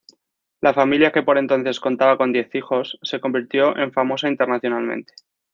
La 0.61 0.73
familia, 0.73 1.11
que 1.11 1.21
por 1.21 1.37
entonces 1.37 1.79
contaba 1.79 2.17
con 2.17 2.31
diez 2.33 2.55
hijos, 2.55 2.97
se 3.03 3.19
convirtió 3.19 3.77
en 3.77 3.93
famosa 3.93 4.27
internacionalmente. 4.29 5.13